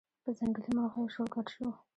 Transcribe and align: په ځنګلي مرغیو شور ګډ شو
په 0.23 0.29
ځنګلي 0.37 0.69
مرغیو 0.77 1.11
شور 1.13 1.27
ګډ 1.33 1.47
شو 1.53 1.67